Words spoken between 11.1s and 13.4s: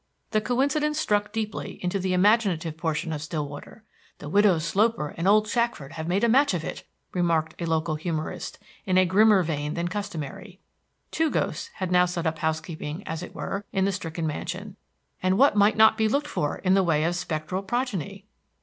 Two ghosts had now set up housekeeping, as it